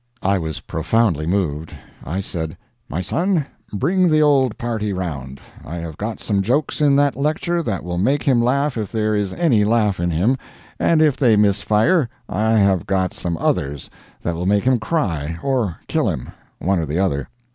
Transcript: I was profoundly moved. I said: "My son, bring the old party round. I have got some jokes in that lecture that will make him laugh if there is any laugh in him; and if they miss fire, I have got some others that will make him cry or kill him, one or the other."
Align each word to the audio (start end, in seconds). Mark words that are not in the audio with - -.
I 0.23 0.39
was 0.39 0.61
profoundly 0.61 1.27
moved. 1.27 1.75
I 2.03 2.21
said: 2.21 2.57
"My 2.89 3.01
son, 3.01 3.45
bring 3.71 4.09
the 4.09 4.23
old 4.23 4.57
party 4.57 4.93
round. 4.93 5.39
I 5.63 5.75
have 5.75 5.95
got 5.95 6.19
some 6.19 6.41
jokes 6.41 6.81
in 6.81 6.95
that 6.95 7.15
lecture 7.15 7.61
that 7.61 7.83
will 7.83 7.99
make 7.99 8.23
him 8.23 8.41
laugh 8.41 8.77
if 8.79 8.91
there 8.91 9.13
is 9.13 9.31
any 9.35 9.63
laugh 9.63 9.99
in 9.99 10.09
him; 10.09 10.39
and 10.79 11.03
if 11.03 11.17
they 11.17 11.35
miss 11.35 11.61
fire, 11.61 12.09
I 12.27 12.53
have 12.53 12.87
got 12.87 13.13
some 13.13 13.37
others 13.37 13.91
that 14.23 14.33
will 14.33 14.47
make 14.47 14.63
him 14.63 14.79
cry 14.79 15.37
or 15.43 15.77
kill 15.87 16.09
him, 16.09 16.29
one 16.57 16.79
or 16.79 16.87
the 16.87 16.97
other." 16.97 17.29